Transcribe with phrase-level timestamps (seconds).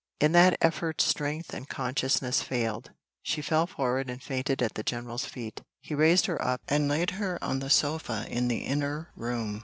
[0.19, 2.89] In that effort strength and consciousness failed
[3.21, 5.61] she fell forward and fainted at the general's feet.
[5.79, 9.59] He raised her up, and laid her on the sofa in the inner room.